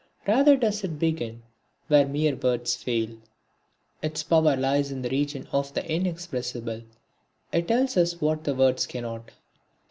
[0.27, 1.43] Rather does it begin
[1.87, 3.19] where mere words fail.
[4.01, 6.81] Its power lies in the region of the inexpressible;
[7.51, 9.29] it tells us what the words cannot.